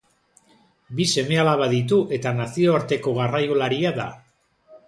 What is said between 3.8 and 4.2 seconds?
da.